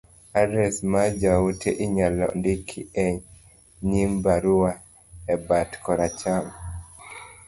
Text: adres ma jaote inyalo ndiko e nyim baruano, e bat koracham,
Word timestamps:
adres 0.41 0.75
ma 0.91 1.03
jaote 1.21 1.69
inyalo 1.85 2.25
ndiko 2.39 2.77
e 3.05 3.05
nyim 3.89 4.11
baruano, 4.23 4.83
e 5.33 5.35
bat 5.47 5.71
koracham, 5.85 6.45